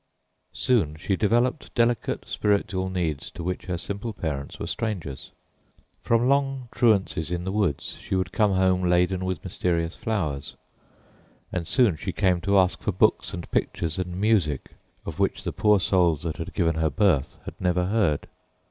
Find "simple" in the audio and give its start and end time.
3.77-4.13